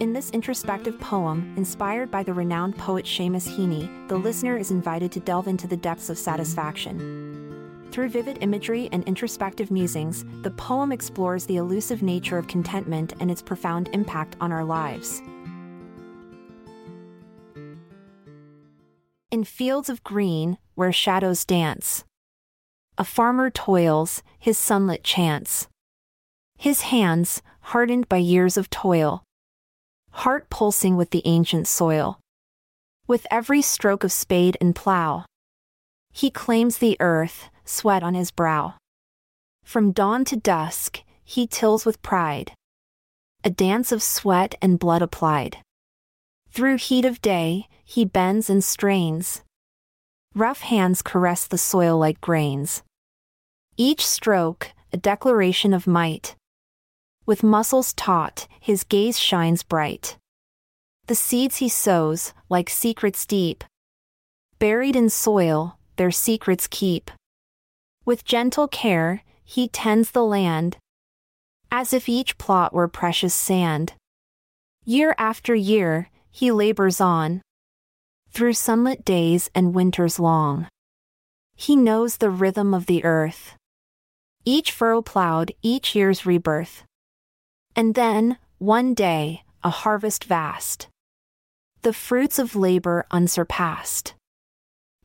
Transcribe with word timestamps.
In 0.00 0.12
this 0.12 0.30
introspective 0.30 0.96
poem, 1.00 1.52
inspired 1.56 2.08
by 2.08 2.22
the 2.22 2.32
renowned 2.32 2.78
poet 2.78 3.04
Seamus 3.04 3.48
Heaney, 3.48 4.06
the 4.06 4.16
listener 4.16 4.56
is 4.56 4.70
invited 4.70 5.10
to 5.10 5.18
delve 5.18 5.48
into 5.48 5.66
the 5.66 5.76
depths 5.76 6.08
of 6.08 6.16
satisfaction. 6.16 7.88
Through 7.90 8.10
vivid 8.10 8.38
imagery 8.40 8.88
and 8.92 9.02
introspective 9.08 9.72
musings, 9.72 10.24
the 10.42 10.52
poem 10.52 10.92
explores 10.92 11.46
the 11.46 11.56
elusive 11.56 12.00
nature 12.00 12.38
of 12.38 12.46
contentment 12.46 13.14
and 13.18 13.28
its 13.28 13.42
profound 13.42 13.88
impact 13.92 14.36
on 14.40 14.52
our 14.52 14.64
lives. 14.64 15.20
In 19.32 19.42
fields 19.42 19.88
of 19.88 20.04
green, 20.04 20.58
where 20.76 20.92
shadows 20.92 21.44
dance, 21.44 22.04
a 22.96 23.04
farmer 23.04 23.50
toils, 23.50 24.22
his 24.38 24.58
sunlit 24.58 25.02
chance. 25.02 25.66
His 26.56 26.82
hands, 26.82 27.42
hardened 27.62 28.08
by 28.08 28.18
years 28.18 28.56
of 28.56 28.70
toil, 28.70 29.24
heart 30.18 30.50
pulsing 30.50 30.96
with 30.96 31.10
the 31.10 31.22
ancient 31.24 31.68
soil. 31.68 32.18
With 33.06 33.26
every 33.30 33.62
stroke 33.62 34.02
of 34.02 34.10
spade 34.10 34.56
and 34.60 34.74
plow, 34.74 35.24
he 36.12 36.28
claims 36.28 36.78
the 36.78 36.96
earth, 36.98 37.48
sweat 37.64 38.02
on 38.02 38.14
his 38.14 38.32
brow. 38.32 38.74
From 39.64 39.92
dawn 39.92 40.24
to 40.24 40.36
dusk, 40.36 41.02
he 41.22 41.46
tills 41.46 41.86
with 41.86 42.02
pride, 42.02 42.52
a 43.44 43.50
dance 43.50 43.92
of 43.92 44.02
sweat 44.02 44.56
and 44.60 44.78
blood 44.78 45.02
applied. 45.02 45.58
Through 46.50 46.78
heat 46.78 47.04
of 47.04 47.22
day, 47.22 47.68
he 47.84 48.04
bends 48.04 48.50
and 48.50 48.64
strains. 48.64 49.42
Rough 50.34 50.62
hands 50.62 51.00
caress 51.00 51.46
the 51.46 51.58
soil 51.58 51.96
like 51.96 52.20
grains. 52.20 52.82
Each 53.76 54.04
stroke, 54.04 54.72
a 54.92 54.96
declaration 54.96 55.72
of 55.72 55.86
might. 55.86 56.34
With 57.28 57.42
muscles 57.42 57.92
taut, 57.92 58.48
his 58.58 58.84
gaze 58.84 59.18
shines 59.18 59.62
bright. 59.62 60.16
The 61.08 61.14
seeds 61.14 61.56
he 61.56 61.68
sows, 61.68 62.32
like 62.48 62.70
secrets 62.70 63.26
deep, 63.26 63.64
buried 64.58 64.96
in 64.96 65.10
soil, 65.10 65.76
their 65.96 66.10
secrets 66.10 66.66
keep. 66.66 67.10
With 68.06 68.24
gentle 68.24 68.66
care, 68.66 69.24
he 69.44 69.68
tends 69.68 70.12
the 70.12 70.24
land, 70.24 70.78
as 71.70 71.92
if 71.92 72.08
each 72.08 72.38
plot 72.38 72.72
were 72.72 72.88
precious 72.88 73.34
sand. 73.34 73.92
Year 74.86 75.14
after 75.18 75.54
year, 75.54 76.08
he 76.30 76.50
labors 76.50 76.98
on, 76.98 77.42
through 78.30 78.54
sunlit 78.54 79.04
days 79.04 79.50
and 79.54 79.74
winters 79.74 80.18
long. 80.18 80.66
He 81.54 81.76
knows 81.76 82.16
the 82.16 82.30
rhythm 82.30 82.72
of 82.72 82.86
the 82.86 83.04
earth. 83.04 83.54
Each 84.46 84.72
furrow 84.72 85.02
plowed, 85.02 85.52
each 85.60 85.94
year's 85.94 86.24
rebirth. 86.24 86.84
And 87.78 87.94
then, 87.94 88.38
one 88.58 88.92
day, 88.92 89.44
a 89.62 89.70
harvest 89.70 90.24
vast. 90.24 90.88
The 91.82 91.92
fruits 91.92 92.40
of 92.40 92.56
labor 92.56 93.06
unsurpassed. 93.12 94.14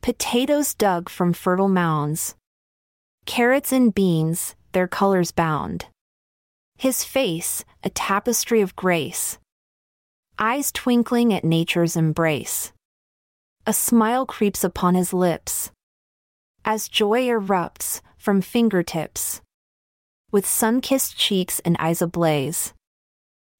Potatoes 0.02 0.74
dug 0.74 1.08
from 1.08 1.34
fertile 1.34 1.68
mounds. 1.68 2.34
Carrots 3.26 3.70
and 3.70 3.94
beans, 3.94 4.56
their 4.72 4.88
colors 4.88 5.30
bound. 5.30 5.86
His 6.76 7.04
face, 7.04 7.64
a 7.84 7.90
tapestry 7.90 8.60
of 8.60 8.74
grace. 8.74 9.38
Eyes 10.36 10.72
twinkling 10.72 11.32
at 11.32 11.44
nature's 11.44 11.94
embrace. 11.94 12.72
A 13.68 13.72
smile 13.72 14.26
creeps 14.26 14.64
upon 14.64 14.96
his 14.96 15.12
lips. 15.12 15.70
As 16.64 16.88
joy 16.88 17.28
erupts 17.28 18.00
from 18.18 18.40
fingertips 18.40 19.42
with 20.34 20.44
sun 20.44 20.80
kissed 20.80 21.16
cheeks 21.16 21.60
and 21.60 21.76
eyes 21.78 22.02
ablaze. 22.02 22.74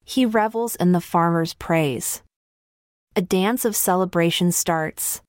He 0.04 0.26
revels 0.26 0.74
in 0.74 0.90
the 0.90 1.00
farmer's 1.00 1.54
praise. 1.54 2.20
A 3.14 3.22
dance 3.22 3.64
of 3.64 3.76
celebration 3.76 4.50
starts. 4.50 5.22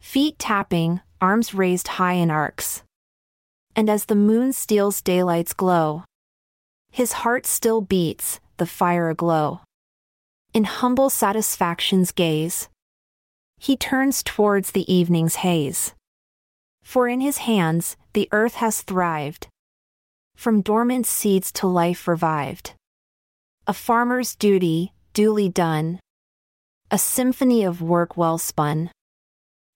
Feet 0.00 0.38
tapping, 0.38 1.02
arms 1.20 1.52
raised 1.52 1.88
high 2.00 2.14
in 2.14 2.30
arcs. 2.30 2.82
And 3.76 3.90
as 3.90 4.06
the 4.06 4.14
moon 4.14 4.54
steals 4.54 5.02
daylight's 5.02 5.52
glow, 5.52 6.04
his 6.90 7.12
heart 7.12 7.44
still 7.44 7.82
beats, 7.82 8.40
the 8.56 8.64
fire 8.64 9.10
aglow. 9.10 9.60
In 10.54 10.64
humble 10.64 11.10
satisfaction's 11.10 12.10
gaze, 12.10 12.70
he 13.58 13.76
turns 13.76 14.22
towards 14.22 14.70
the 14.70 14.90
evening's 14.90 15.34
haze. 15.44 15.92
For 16.82 17.06
in 17.06 17.20
his 17.20 17.44
hands, 17.44 17.98
the 18.14 18.30
earth 18.32 18.54
has 18.54 18.80
thrived, 18.80 19.48
from 20.34 20.60
dormant 20.60 21.06
seeds 21.06 21.52
to 21.52 21.66
life 21.66 22.06
revived. 22.08 22.74
A 23.66 23.72
farmer's 23.72 24.34
duty, 24.34 24.92
duly 25.12 25.48
done. 25.48 26.00
A 26.90 26.98
symphony 26.98 27.64
of 27.64 27.80
work 27.80 28.16
well 28.16 28.38
spun. 28.38 28.90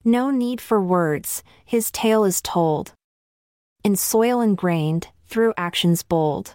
No 0.05 0.31
need 0.31 0.61
for 0.61 0.81
words, 0.81 1.43
his 1.65 1.91
tale 1.91 2.25
is 2.25 2.41
told. 2.41 2.93
In 3.83 3.97
soil 3.97 4.41
ingrained, 4.41 5.09
through 5.27 5.55
actions 5.57 6.03
bold. 6.03 6.55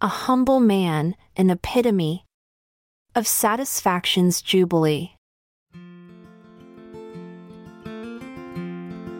A 0.00 0.08
humble 0.08 0.60
man, 0.60 1.14
an 1.36 1.50
epitome 1.50 2.24
of 3.14 3.26
satisfaction's 3.26 4.40
jubilee. 4.42 5.14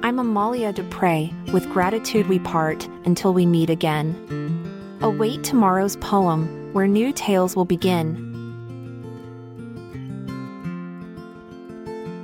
I'm 0.05 0.19
Amalia 0.19 0.73
Dupre. 0.73 1.31
With 1.53 1.71
gratitude 1.71 2.27
we 2.27 2.41
part 2.41 2.89
until 3.05 3.33
we 3.33 3.47
meet 3.47 3.71
again. 3.71 4.99
Await 5.01 5.45
tomorrow's 5.45 5.95
poem, 5.97 6.73
where 6.73 6.89
new 6.89 7.13
tales 7.13 7.55
will 7.55 7.65
begin. 7.65 8.31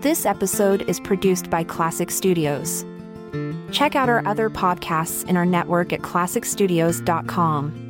This 0.01 0.27
episode 0.27 0.83
is 0.89 0.99
produced 0.99 1.51
by 1.51 1.63
Klassic 1.63 2.11
Studios. 2.11 2.85
Check 3.71 3.95
out 3.95 4.09
our 4.09 4.27
other 4.27 4.51
podcasts 4.51 5.25
in 5.29 5.37
our 5.37 5.47
network 5.47 5.93
at 5.93 6.01
klassicstudios.com. 6.01 7.88